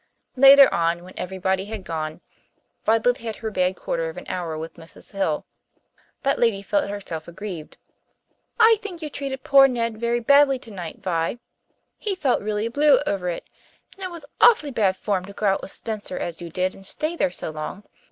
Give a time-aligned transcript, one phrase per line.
[0.35, 2.21] Later on, when everybody had gone,
[2.85, 5.11] Violet had her bad quarter of an hour with Mrs.
[5.11, 5.45] Hill.
[6.23, 7.77] That lady felt herself aggrieved.
[8.59, 11.37] "I think you treated poor Ned very badly tonight, Vi.
[11.99, 13.47] He felt really blue over it.
[13.95, 16.83] And it was awfully bad form to go out with Spencer as you did and
[16.83, 17.83] stay there so long.